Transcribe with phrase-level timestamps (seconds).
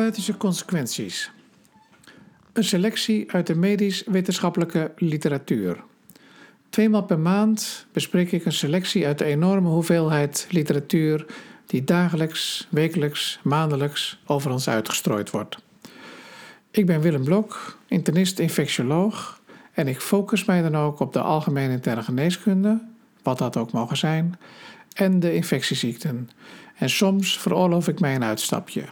[0.00, 1.30] Therapeutische consequenties.
[2.52, 5.82] Een selectie uit de medisch-wetenschappelijke literatuur.
[6.68, 11.26] Tweemaal per maand bespreek ik een selectie uit de enorme hoeveelheid literatuur
[11.66, 15.56] die dagelijks, wekelijks, maandelijks over ons uitgestrooid wordt.
[16.70, 19.40] Ik ben Willem Blok, internist-infectioloog
[19.72, 22.80] en ik focus mij dan ook op de algemene interne geneeskunde,
[23.22, 24.38] wat dat ook mogen zijn,
[24.94, 26.30] en de infectieziekten.
[26.76, 28.84] En soms veroorloof ik mij een uitstapje.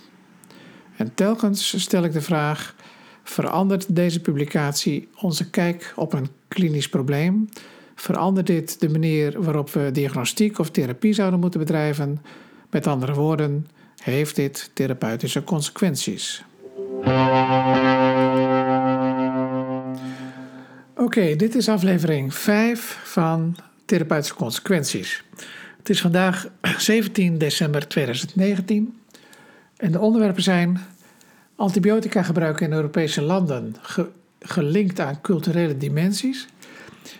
[0.98, 2.74] En telkens stel ik de vraag:
[3.22, 7.48] verandert deze publicatie onze kijk op een klinisch probleem?
[7.94, 12.22] Verandert dit de manier waarop we diagnostiek of therapie zouden moeten bedrijven?
[12.70, 13.68] Met andere woorden,
[14.02, 16.44] heeft dit therapeutische consequenties?
[20.96, 25.24] Oké, dit is aflevering 5 van Therapeutische Consequenties.
[25.78, 26.46] Het is vandaag
[26.78, 28.98] 17 december 2019
[29.78, 30.80] en de onderwerpen zijn
[31.58, 33.74] antibiotica gebruik in Europese landen
[34.40, 36.46] gelinkt aan culturele dimensies,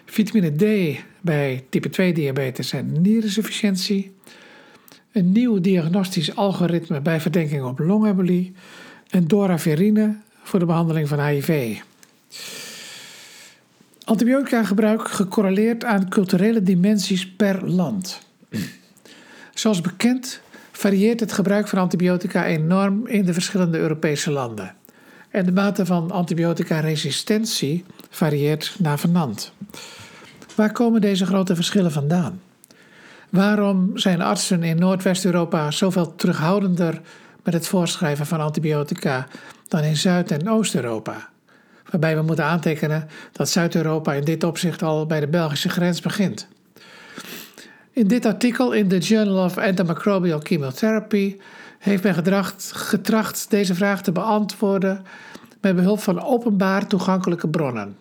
[0.04, 4.14] vitamine D bij type 2 diabetes en nierensufficiëntie,
[5.12, 8.52] een nieuw diagnostisch algoritme bij verdenking op longembolie
[9.10, 11.80] en doravirine voor de behandeling van HIV.
[14.04, 18.20] Antibiotica gebruik gecorreleerd aan culturele dimensies per land.
[19.54, 20.40] Zoals bekend
[20.78, 24.74] varieert het gebruik van antibiotica enorm in de verschillende Europese landen.
[25.30, 29.52] En de mate van antibiotica-resistentie varieert navenant.
[30.54, 32.40] Waar komen deze grote verschillen vandaan?
[33.30, 37.00] Waarom zijn artsen in Noordwest-Europa zoveel terughoudender
[37.42, 39.26] met het voorschrijven van antibiotica
[39.68, 41.28] dan in Zuid- en Oost-Europa?
[41.90, 46.48] Waarbij we moeten aantekenen dat Zuid-Europa in dit opzicht al bij de Belgische grens begint.
[47.98, 51.36] In dit artikel in the Journal of Antimicrobial Chemotherapy
[51.78, 55.04] heeft men gedracht, getracht deze vraag te beantwoorden
[55.60, 57.96] met behulp van openbaar toegankelijke bronnen.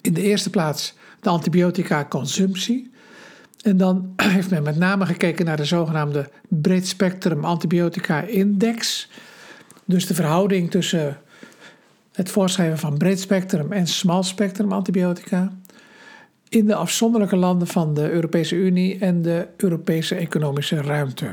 [0.00, 2.90] In de eerste plaats de antibiotica-consumptie.
[3.62, 9.08] En dan heeft men met name gekeken naar de zogenaamde breed spectrum antibiotica index.
[9.84, 11.18] Dus de verhouding tussen
[12.12, 15.52] het voorschrijven van breed spectrum en small spectrum antibiotica
[16.48, 21.30] in de afzonderlijke landen van de Europese Unie en de Europese economische ruimte.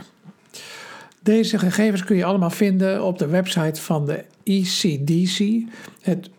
[1.24, 5.64] Deze gegevens kun je allemaal vinden op de website van de ECDC,
[6.02, 6.30] het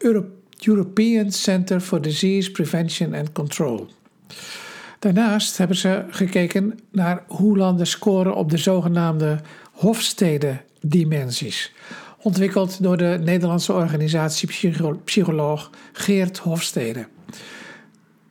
[0.58, 3.86] European Center for Disease Prevention and Control.
[4.98, 9.40] Daarnaast hebben ze gekeken naar hoe landen scoren op de zogenaamde
[9.72, 11.72] Hofstede-dimensies,
[12.18, 14.48] ontwikkeld door de Nederlandse organisatie
[15.04, 17.06] psycholoog Geert Hofstede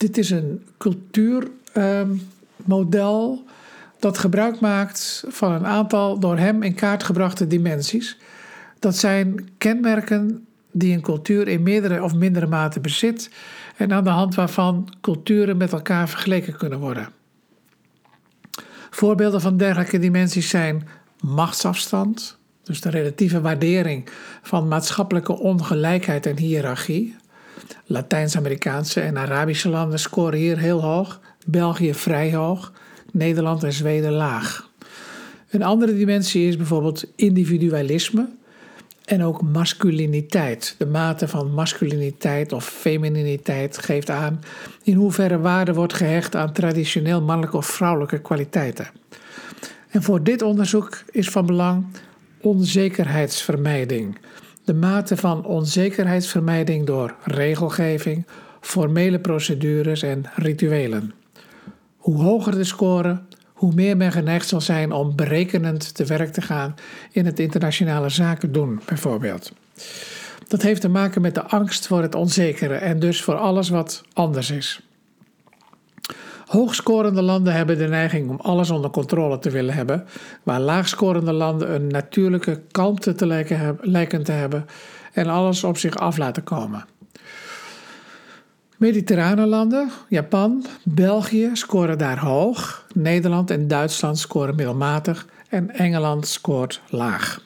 [0.03, 3.41] dit is een cultuurmodel um,
[3.99, 8.17] dat gebruik maakt van een aantal door hem in kaart gebrachte dimensies.
[8.79, 13.29] Dat zijn kenmerken die een cultuur in meerdere of mindere mate bezit
[13.77, 17.09] en aan de hand waarvan culturen met elkaar vergeleken kunnen worden.
[18.89, 20.87] Voorbeelden van dergelijke dimensies zijn
[21.19, 24.09] machtsafstand, dus de relatieve waardering
[24.41, 27.15] van maatschappelijke ongelijkheid en hiërarchie.
[27.85, 32.71] Latijns-Amerikaanse en Arabische landen scoren hier heel hoog, België vrij hoog,
[33.11, 34.69] Nederland en Zweden laag.
[35.49, 38.27] Een andere dimensie is bijvoorbeeld individualisme
[39.05, 40.75] en ook masculiniteit.
[40.77, 44.41] De mate van masculiniteit of femininiteit geeft aan
[44.83, 48.87] in hoeverre waarde wordt gehecht aan traditioneel mannelijke of vrouwelijke kwaliteiten.
[49.89, 51.85] En voor dit onderzoek is van belang
[52.41, 54.17] onzekerheidsvermijding
[54.63, 58.25] de mate van onzekerheidsvermijding door regelgeving,
[58.61, 61.13] formele procedures en rituelen.
[61.97, 63.21] Hoe hoger de score,
[63.53, 66.75] hoe meer men geneigd zal zijn om berekenend te werk te gaan
[67.11, 69.51] in het internationale zaken doen, bijvoorbeeld.
[70.47, 74.03] Dat heeft te maken met de angst voor het onzekere en dus voor alles wat
[74.13, 74.81] anders is.
[76.53, 80.05] Hoogscorende landen hebben de neiging om alles onder controle te willen hebben,
[80.43, 83.25] waar laagscorende landen een natuurlijke kalmte te
[83.81, 84.65] lijken te hebben
[85.13, 86.85] en alles op zich af laten komen.
[88.77, 96.81] Mediterrane landen, Japan, België scoren daar hoog, Nederland en Duitsland scoren middelmatig en Engeland scoort
[96.89, 97.41] laag.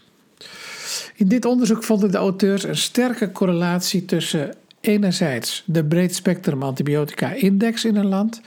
[1.16, 7.32] In dit onderzoek vonden de auteurs een sterke correlatie tussen enerzijds de breed spectrum antibiotica
[7.32, 8.42] index in een land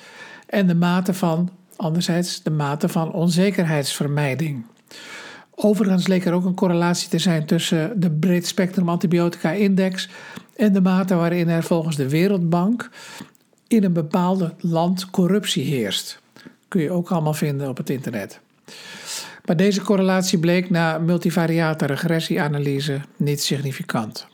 [0.50, 4.64] en de mate van, anderzijds, de mate van onzekerheidsvermijding.
[5.54, 10.08] Overigens leek er ook een correlatie te zijn tussen de breed spectrum antibiotica index
[10.56, 12.90] en de mate waarin er volgens de Wereldbank
[13.68, 16.20] in een bepaald land corruptie heerst.
[16.68, 18.40] Kun je ook allemaal vinden op het internet.
[19.44, 24.26] Maar deze correlatie bleek na multivariate regressieanalyse niet significant.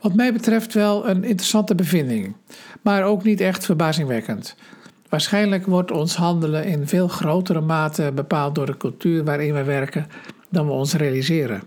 [0.00, 2.34] Wat mij betreft wel een interessante bevinding,
[2.82, 4.56] maar ook niet echt verbazingwekkend.
[5.14, 10.06] Waarschijnlijk wordt ons handelen in veel grotere mate bepaald door de cultuur waarin we werken
[10.48, 11.62] dan we ons realiseren.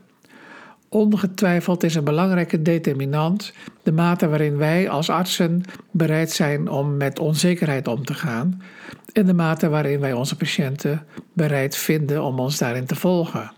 [0.90, 3.54] Ongetwijfeld is een belangrijke determinant
[3.84, 8.62] de mate waarin wij als artsen bereid zijn om met onzekerheid om te gaan
[9.14, 13.52] en de mate waarin wij onze patiënten bereid vinden om ons daarin te volgen.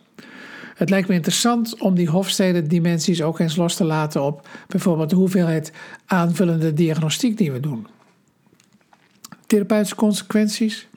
[0.76, 5.16] Het lijkt me interessant om die Hofstede-dimensies ook eens los te laten op bijvoorbeeld de
[5.16, 5.72] hoeveelheid
[6.06, 7.88] aanvullende diagnostiek die we doen.
[9.50, 10.88] Therapeutische consequenties.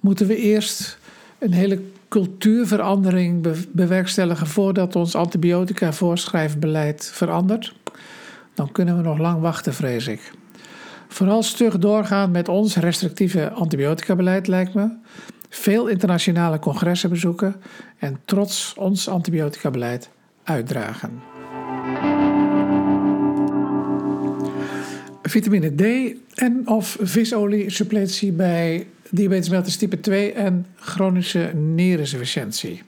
[0.00, 0.98] Moeten we eerst
[1.38, 7.74] een hele cultuurverandering bewerkstelligen voordat ons antibiotica voorschrijfbeleid verandert?
[8.54, 10.32] Dan kunnen we nog lang wachten, vrees ik.
[11.08, 14.90] Vooral stug doorgaan met ons restrictieve antibiotica-beleid lijkt me.
[15.48, 17.56] Veel internationale congressen bezoeken
[17.98, 20.10] en trots ons antibiotica-beleid
[20.44, 21.29] uitdragen.
[25.30, 32.82] Vitamine D en of visolie suppletie bij diabetes mellitus type 2 en chronische nierinsufficiëntie.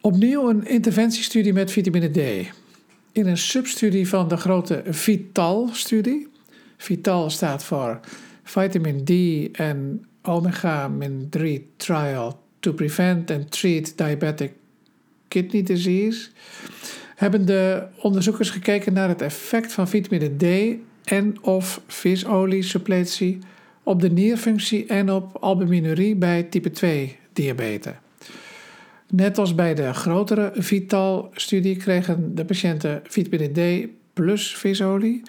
[0.00, 2.50] Opnieuw een interventiestudie met vitamine D.
[3.12, 6.28] In een substudie van de grote VITAL-studie.
[6.76, 8.00] VITAL staat voor
[8.42, 9.10] Vitamin D
[9.56, 11.46] en Omega-3
[11.76, 14.52] Trial to Prevent and Treat Diabetic
[15.28, 16.28] Kidney Disease.
[17.16, 23.38] Hebben de onderzoekers gekeken naar het effect van vitamine D en of visolie suppletie
[23.82, 27.92] op de nierfunctie en op albuminurie bij type 2 diabetes.
[29.10, 35.22] Net als bij de grotere Vital-studie kregen de patiënten vitamine D plus visolie,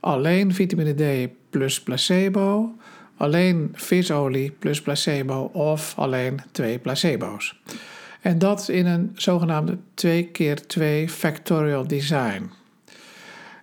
[0.00, 2.74] alleen vitamine D plus placebo,
[3.16, 7.60] alleen visolie plus placebo of alleen twee placebo's.
[8.24, 12.50] En dat in een zogenaamde 2 keer 2 factorial design.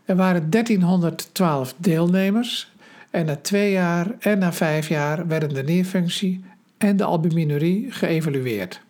[0.06, 2.72] Er waren 1312 deelnemers
[3.10, 6.44] en na twee jaar en na vijf jaar werden de nierfunctie
[6.78, 8.82] en de albuminurie geëvalueerd.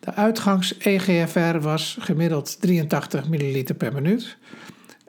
[0.00, 4.36] De uitgangs-EGFR was gemiddeld 83 ml per minuut.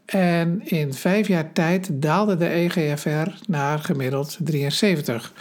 [0.05, 5.33] En in vijf jaar tijd daalde de EGFR naar gemiddeld 73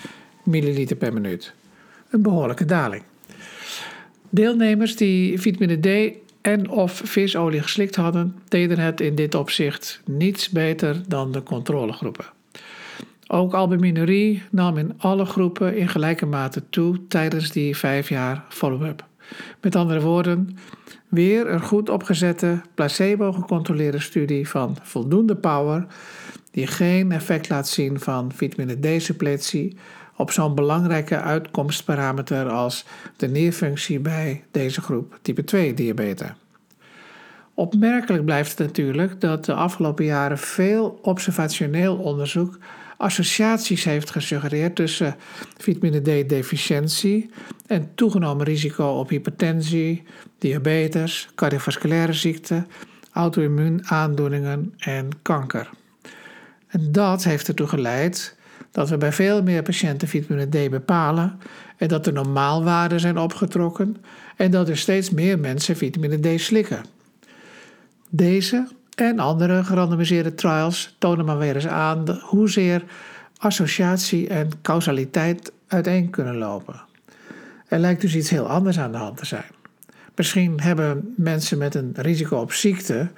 [0.45, 1.53] ml per minuut.
[2.11, 3.03] Een behoorlijke daling.
[4.37, 10.50] Deelnemers die vitamine D en of visolie geslikt hadden, deden het in dit opzicht niets
[10.50, 12.25] beter dan de controlegroepen.
[13.27, 19.05] Ook albuminurie nam in alle groepen in gelijke mate toe tijdens die vijf jaar follow-up.
[19.61, 20.59] Met andere woorden,
[21.09, 25.87] weer een goed opgezette, placebo-gecontroleerde studie van voldoende power,
[26.50, 29.77] die geen effect laat zien van vitamine D-suppletie
[30.17, 32.85] op zo'n belangrijke uitkomstparameter als
[33.17, 36.31] de nierfunctie bij deze groep type 2 diabetes.
[37.55, 42.59] Opmerkelijk blijft het natuurlijk dat de afgelopen jaren veel observationeel onderzoek
[42.97, 45.17] associaties heeft gesuggereerd tussen
[45.57, 47.31] vitamine D-deficiëntie
[47.67, 50.03] en toegenomen risico op hypertensie,
[50.38, 52.67] diabetes, cardiovasculaire ziekten,
[53.12, 55.71] auto-immuunaandoeningen en kanker.
[56.67, 58.36] En dat heeft ertoe geleid
[58.71, 61.39] dat we bij veel meer patiënten vitamine D bepalen
[61.77, 63.97] en dat de normaalwaarden zijn opgetrokken
[64.37, 66.85] en dat er steeds meer mensen vitamine D slikken.
[68.11, 72.85] Deze en andere gerandomiseerde trials tonen maar weer eens aan hoezeer
[73.39, 76.85] associatie en causaliteit uiteen kunnen lopen.
[77.69, 79.51] Er lijkt dus iets heel anders aan de hand te zijn.
[80.15, 83.09] Misschien hebben mensen met een risico op ziekte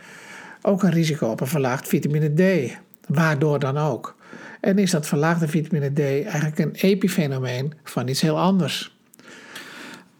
[0.63, 2.73] ook een risico op een verlaagd vitamine D,
[3.09, 4.17] waardoor dan ook.
[4.61, 8.97] En is dat verlaagde vitamine D eigenlijk een epifenomeen van iets heel anders?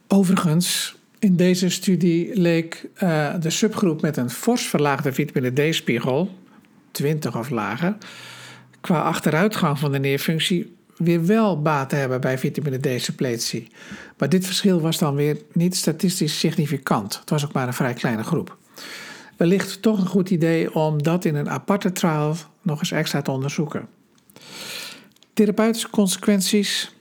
[0.09, 6.35] Overigens in deze studie leek uh, de subgroep met een fors verlaagde vitamine D-spiegel,
[6.91, 7.97] 20 of lager,
[8.81, 13.69] qua achteruitgang van de neerfunctie weer wel baat te hebben bij vitamine D-suppletie.
[14.19, 17.19] Maar dit verschil was dan weer niet statistisch significant.
[17.21, 18.57] Het was ook maar een vrij kleine groep.
[19.37, 23.31] Wellicht toch een goed idee om dat in een aparte trial nog eens extra te
[23.31, 23.89] onderzoeken.
[25.39, 26.95] Therapeutische consequenties.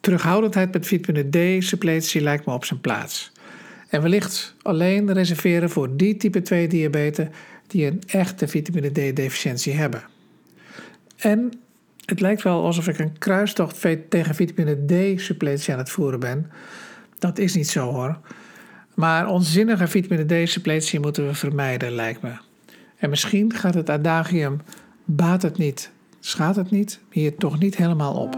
[0.00, 3.32] Terughoudendheid met vitamine D-suppletie lijkt me op zijn plaats.
[3.88, 7.26] En wellicht alleen reserveren voor die type 2 diabetes
[7.66, 10.02] die een echte vitamine D-deficiëntie hebben.
[11.16, 11.52] En
[12.04, 16.50] het lijkt wel alsof ik een kruistocht tegen vitamine D-suppletie aan het voeren ben.
[17.18, 18.18] Dat is niet zo hoor.
[18.94, 22.32] Maar onzinnige vitamine D-suppletie moeten we vermijden, lijkt me.
[22.96, 24.60] En misschien gaat het adagium
[25.04, 25.90] baat het niet,
[26.24, 28.36] schaadt het niet, hier toch niet helemaal op.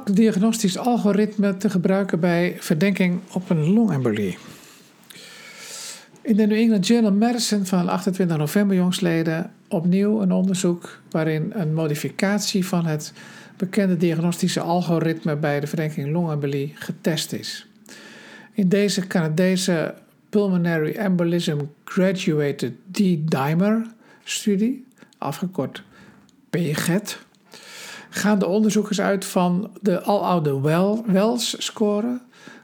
[0.00, 4.38] ook diagnostisch algoritme te gebruiken bij verdenking op een longembolie.
[6.22, 11.52] In de New England Journal of Medicine van 28 november jongsleden opnieuw een onderzoek waarin
[11.54, 13.12] een modificatie van het
[13.56, 17.66] bekende diagnostische algoritme bij de verdenking longembolie getest is.
[18.52, 19.94] In deze Canadese
[20.28, 23.86] Pulmonary Embolism Graduated D-Dimer
[24.30, 24.86] studie,
[25.18, 25.82] afgekort
[26.50, 27.18] PGET,
[28.10, 30.60] gaan de onderzoekers uit van de aloude
[31.06, 32.20] Wells-score,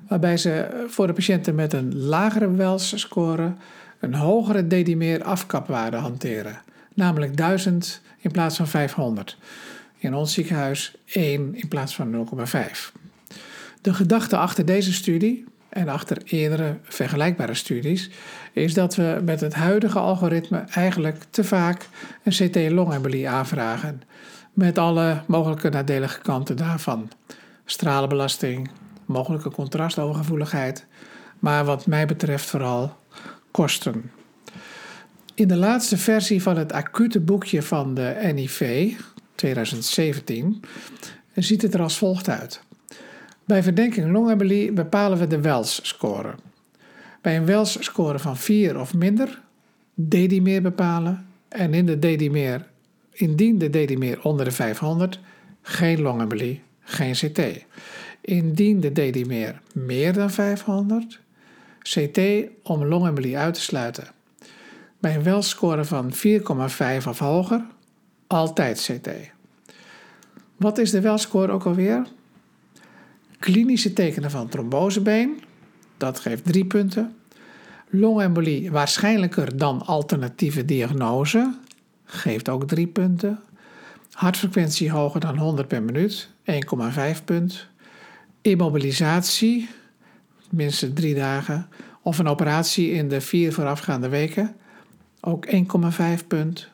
[0.09, 3.53] waarbij ze voor de patiënten met een lagere Wells-score
[4.01, 6.63] een hogere dedimer afkapwaarde hanteren,
[6.95, 9.37] namelijk 1000 in plaats van 500.
[9.99, 12.93] In ons ziekenhuis 1 in plaats van 0,5.
[13.81, 18.11] De gedachte achter deze studie en achter eerdere vergelijkbare studies
[18.53, 21.89] is dat we met het huidige algoritme eigenlijk te vaak
[22.23, 24.03] een CT-longembolie aanvragen
[24.53, 27.11] met alle mogelijke nadelige kanten daarvan.
[27.65, 28.71] Stralenbelasting,
[29.05, 30.87] mogelijke contrastovergevoeligheid,
[31.39, 32.97] maar wat mij betreft vooral
[33.51, 34.11] kosten.
[35.35, 38.93] In de laatste versie van het acute boekje van de NIV
[39.35, 40.63] 2017
[41.35, 42.63] ziet het er als volgt uit.
[43.47, 46.35] Bij verdenking longembolie bepalen we de Wells-score.
[47.21, 49.41] Bij een Wells-score van 4 of minder,
[49.95, 52.67] dedimer bepalen en in de dedimer
[53.17, 55.21] Indien de dedimer onder de 500,
[55.63, 57.41] geen longembolie, geen CT.
[58.21, 61.21] Indien de dedimer meer dan 500,
[61.83, 62.21] CT
[62.63, 64.05] om longembolie uit te sluiten.
[64.99, 67.65] Bij een welscore van 4,5 of hoger,
[68.27, 69.09] altijd CT.
[70.57, 72.07] Wat is de welscore ook alweer?
[73.39, 75.43] Klinische tekenen van trombosebeen,
[75.97, 77.17] dat geeft 3 punten.
[77.91, 81.55] Longembolie waarschijnlijker dan alternatieve diagnose,
[82.05, 83.41] geeft ook 3 punten.
[84.11, 87.67] Hartfrequentie hoger dan 100 per minuut, 1,5 punt.
[88.43, 89.69] Immobilisatie,
[90.51, 91.69] minstens 3 dagen.
[92.03, 94.57] Of een operatie in de vier voorafgaande weken,
[95.21, 96.69] ook 1,5 punt.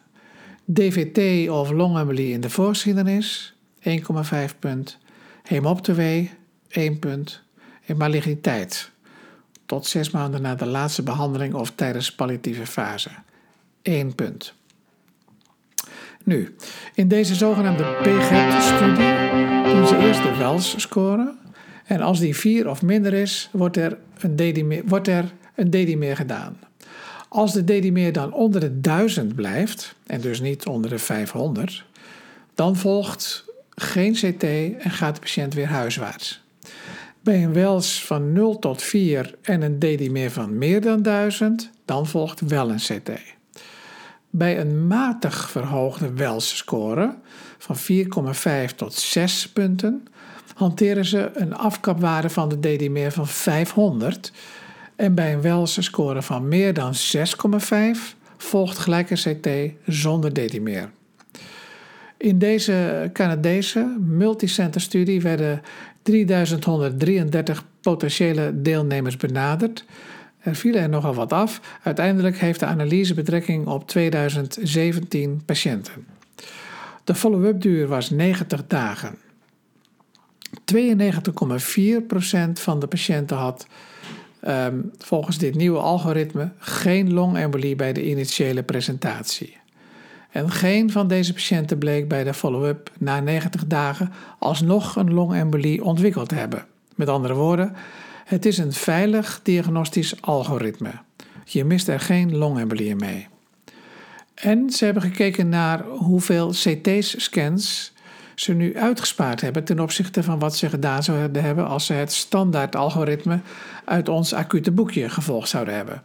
[0.65, 4.99] DVT of longembolie in de voorgeschiedenis, 1,5 punt.
[5.43, 6.31] Hemoptewee,
[6.73, 7.43] 1 punt.
[7.87, 8.91] En maligniteit,
[9.67, 13.11] tot 6 maanden na de laatste behandeling of tijdens palliatieve fase,
[13.83, 14.55] 1 punt.
[16.25, 16.55] Nu,
[16.95, 21.35] in deze zogenaamde PGET-studie doen ze eerst de WELS-score.
[21.85, 26.17] En als die 4 of minder is, wordt er een dedimer, wordt er een dedimer
[26.17, 26.59] gedaan.
[27.29, 31.85] Als de dedimer dan onder de 1000 blijft, en dus niet onder de 500,
[32.55, 36.42] dan volgt geen CT en gaat de patiënt weer huiswaarts.
[37.23, 42.07] Bij een WELS van 0 tot 4 en een dedimer van meer dan 1000, dan
[42.07, 43.11] volgt wel een CT.
[44.31, 47.17] Bij een matig verhoogde Wells-score
[47.59, 47.77] van
[48.71, 50.07] 4,5 tot 6 punten
[50.55, 54.33] hanteren ze een afkapwaarde van de DD-meer van 500
[54.97, 57.71] en bij een Wells-score van meer dan 6,5
[58.37, 59.49] volgt gelijke CT
[59.87, 60.91] zonder DD-meer.
[62.17, 65.63] In deze Canadese multicenter studie werden
[66.03, 69.85] 3133 potentiële deelnemers benaderd
[70.43, 71.61] er vielen er nogal wat af.
[71.83, 76.07] Uiteindelijk heeft de analyse betrekking op 2017 patiënten.
[77.05, 79.15] De follow-up duur was 90 dagen.
[80.75, 80.77] 92,4%
[82.53, 83.67] van de patiënten had
[84.49, 89.57] um, volgens dit nieuwe algoritme geen longembolie bij de initiële presentatie.
[90.33, 95.85] En geen van deze patiënten bleek bij de follow-up na 90 dagen alsnog een longembolie
[95.85, 96.67] ontwikkeld te hebben.
[96.95, 97.75] Met andere woorden,
[98.25, 100.91] het is een veilig diagnostisch algoritme.
[101.45, 103.29] Je mist er geen longembolieën mee.
[104.35, 107.93] En ze hebben gekeken naar hoeveel CT-scans
[108.35, 112.13] ze nu uitgespaard hebben ten opzichte van wat ze gedaan zouden hebben als ze het
[112.13, 113.41] standaard algoritme
[113.85, 116.03] uit ons acute boekje gevolgd zouden hebben.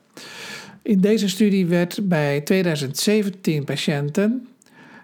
[0.88, 4.48] In deze studie werd bij 2017 patiënten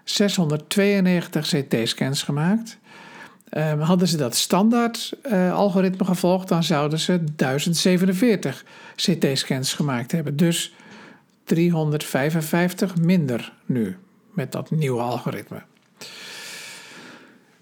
[0.04, 2.78] 692 CT-scans gemaakt
[3.56, 8.64] Um, hadden ze dat standaard uh, algoritme gevolgd, dan zouden ze 1047
[8.94, 10.36] CT-scans gemaakt hebben.
[10.36, 10.74] Dus
[11.44, 13.96] 355 minder nu
[14.32, 15.62] met dat nieuwe algoritme.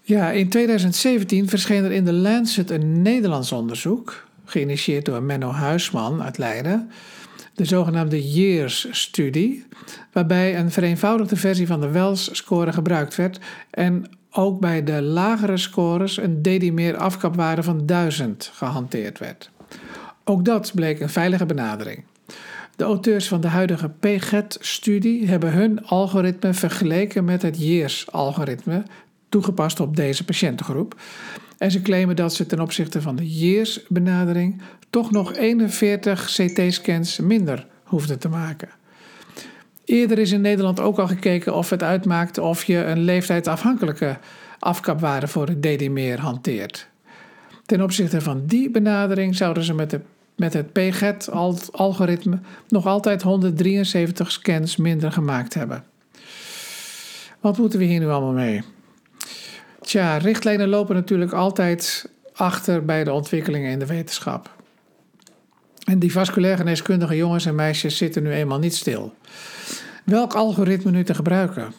[0.01, 6.23] Ja, in 2017 verscheen er in de Lancet een Nederlands onderzoek, geïnitieerd door Menno Huisman
[6.23, 6.91] uit Leiden,
[7.53, 9.65] de zogenaamde Years-studie,
[10.11, 16.17] waarbij een vereenvoudigde versie van de Wells-score gebruikt werd en ook bij de lagere scores
[16.17, 19.51] een dedimer afkapwaarde van 1000 gehanteerd werd.
[20.23, 22.03] Ook dat bleek een veilige benadering.
[22.75, 28.83] De auteurs van de huidige PGET-studie hebben hun algoritme vergeleken met het Years-algoritme
[29.33, 30.95] toegepast op deze patiëntengroep.
[31.57, 37.67] En ze claimen dat ze ten opzichte van de years-benadering toch nog 41 CT-scans minder
[37.83, 38.69] hoefden te maken.
[39.85, 44.17] Eerder is in Nederland ook al gekeken of het uitmaakt of je een leeftijdsafhankelijke
[44.59, 46.87] afkapwaarde voor het DD-meer hanteert.
[47.65, 49.99] Ten opzichte van die benadering zouden ze met, de,
[50.35, 55.83] met het PGET-algoritme nog altijd 173 scans minder gemaakt hebben.
[57.39, 58.63] Wat moeten we hier nu allemaal mee?
[59.83, 64.49] Tja, richtlijnen lopen natuurlijk altijd achter bij de ontwikkelingen in de wetenschap.
[65.83, 69.13] En die vasculair geneeskundige jongens en meisjes zitten nu eenmaal niet stil.
[70.03, 71.73] Welk algoritme nu te gebruiken?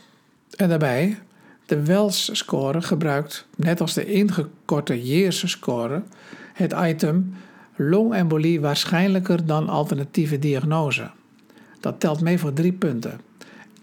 [0.57, 1.19] En daarbij,
[1.67, 6.03] de Wells-score gebruikt, net als de ingekorte Years-score,
[6.53, 7.35] het item
[7.77, 11.11] longembolie waarschijnlijker dan alternatieve diagnose.
[11.81, 13.21] Dat telt mee voor drie punten.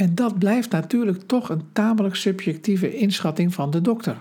[0.01, 4.19] En dat blijft natuurlijk toch een tamelijk subjectieve inschatting van de dokter.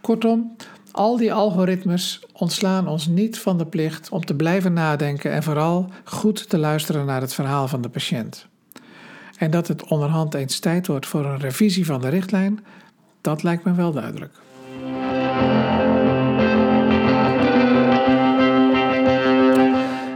[0.00, 0.56] Kortom,
[0.90, 5.90] al die algoritmes ontslaan ons niet van de plicht om te blijven nadenken en vooral
[6.04, 8.46] goed te luisteren naar het verhaal van de patiënt.
[9.36, 12.64] En dat het onderhand eens tijd wordt voor een revisie van de richtlijn,
[13.20, 14.32] dat lijkt me wel duidelijk.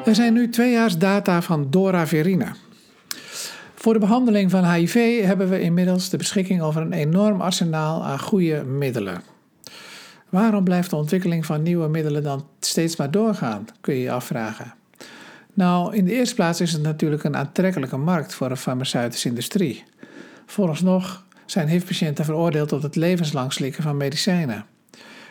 [0.05, 2.55] Er zijn nu tweejaars data van Dora Verina.
[3.87, 8.19] Voor de behandeling van HIV hebben we inmiddels de beschikking over een enorm arsenaal aan
[8.19, 9.23] goede middelen.
[10.29, 14.75] Waarom blijft de ontwikkeling van nieuwe middelen dan steeds maar doorgaan, kun je je afvragen.
[15.55, 19.85] Nou, in de eerste plaats is het natuurlijk een aantrekkelijke markt voor de farmaceutische industrie.
[20.47, 24.65] Vooralsnog zijn HIV-patiënten veroordeeld tot het levenslang slikken van medicijnen.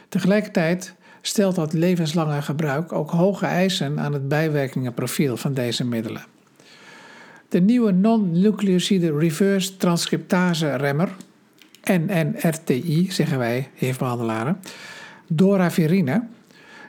[0.10, 6.35] Tegelijkertijd stelt dat levenslange gebruik ook hoge eisen aan het bijwerkingenprofiel van deze middelen.
[7.56, 11.16] De nieuwe non-nucleoside reverse transcriptase remmer,
[11.84, 14.60] NNRTI zeggen wij HIV-behandelaren,
[15.28, 16.28] doravirine,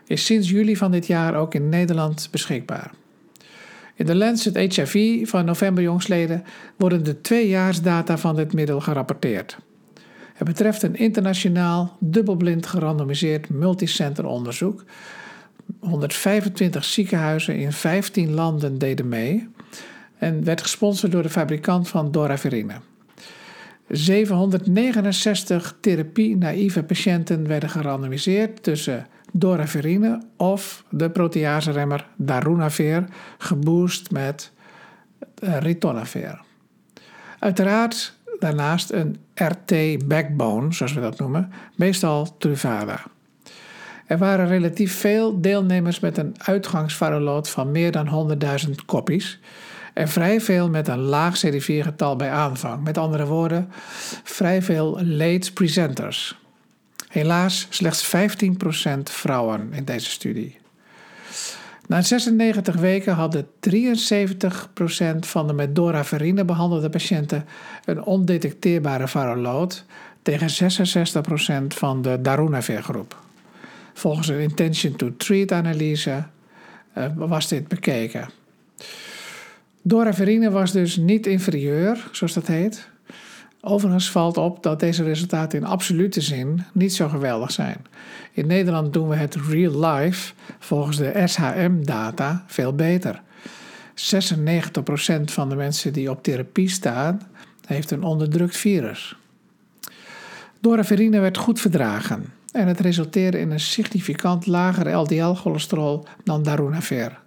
[0.07, 2.91] is sinds juli van dit jaar ook in Nederland beschikbaar.
[3.95, 6.45] In de Lancet HIV van november jongsleden
[6.77, 9.59] worden de tweejaarsdata van dit middel gerapporteerd.
[10.35, 14.85] Het betreft een internationaal, dubbelblind gerandomiseerd multicenter onderzoek.
[15.79, 19.49] 125 ziekenhuizen in 15 landen deden mee
[20.19, 22.75] en werd gesponsord door de fabrikant van Doravirine.
[23.89, 33.05] 769 therapie-naïeve patiënten werden gerandomiseerd tussen doravirine of de proteaseremmer darunavir,
[33.39, 34.53] geboost met
[35.43, 36.41] uh, ritonavir.
[37.39, 43.01] Uiteraard daarnaast een RT-backbone, zoals we dat noemen, meestal Truvada.
[44.07, 49.41] Er waren relatief veel deelnemers met een uitgangsvaroloot van meer dan 100.000 kopies
[49.97, 52.85] en vrij veel met een laag CD4-getal bij aanvang.
[52.85, 53.71] Met andere woorden,
[54.25, 56.39] vrij veel late presenters.
[57.09, 58.19] Helaas slechts 15%
[59.03, 60.59] vrouwen in deze studie.
[61.87, 63.49] Na 96 weken hadden 73%
[65.21, 67.47] van de met doraverine behandelde patiënten
[67.85, 69.85] een ondetecteerbare varolood
[70.23, 70.73] tegen
[71.65, 73.17] 66% van de darunavir groep.
[73.95, 76.25] Volgens een intention to treat analyse
[76.99, 78.29] uh, was dit bekeken.
[79.89, 82.89] Doraverine was dus niet inferieur, zoals dat heet.
[83.61, 87.77] Overigens valt op dat deze resultaten in absolute zin niet zo geweldig zijn.
[88.33, 93.23] In Nederland doen we het real life volgens de SHM-data veel beter.
[93.95, 97.21] 96% van de mensen die op therapie staan,
[97.67, 99.17] heeft een onderdrukt virus.
[100.61, 107.25] Doraverine werd goed verdragen en het resulteerde in een significant lager LDL-cholesterol dan darunavir.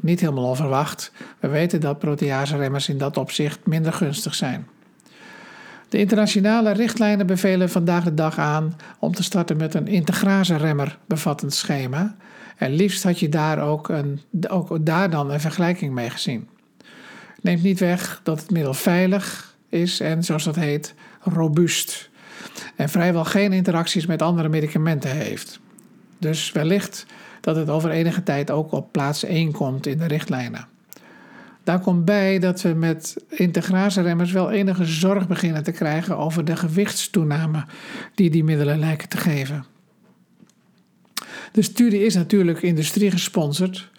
[0.00, 1.12] Niet helemaal onverwacht.
[1.38, 4.66] We weten dat proteaseremmers in dat opzicht minder gunstig zijn.
[5.88, 11.54] De internationale richtlijnen bevelen vandaag de dag aan om te starten met een integrase-remmer bevattend
[11.54, 12.16] schema.
[12.56, 16.48] En liefst had je daar ook, een, ook daar dan een vergelijking mee gezien.
[17.40, 22.10] Neemt niet weg dat het middel veilig is en, zoals dat heet, robuust.
[22.76, 25.60] En vrijwel geen interacties met andere medicamenten heeft.
[26.18, 27.06] Dus wellicht
[27.40, 30.66] dat het over enige tijd ook op plaats 1 komt in de richtlijnen.
[31.64, 36.56] Daar komt bij dat we met integratieremmers wel enige zorg beginnen te krijgen over de
[36.56, 37.64] gewichtstoename
[38.14, 39.64] die die middelen lijken te geven.
[41.52, 43.90] De studie is natuurlijk industrie gesponsord